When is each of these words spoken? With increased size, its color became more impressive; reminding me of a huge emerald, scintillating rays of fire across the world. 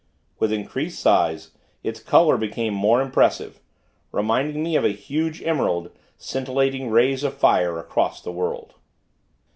With 0.39 0.51
increased 0.51 0.99
size, 0.99 1.51
its 1.83 1.99
color 1.99 2.35
became 2.35 2.73
more 2.73 3.01
impressive; 3.03 3.59
reminding 4.11 4.63
me 4.63 4.75
of 4.75 4.83
a 4.83 4.89
huge 4.89 5.43
emerald, 5.43 5.91
scintillating 6.17 6.89
rays 6.89 7.23
of 7.23 7.35
fire 7.37 7.77
across 7.77 8.19
the 8.19 8.31
world. 8.31 8.73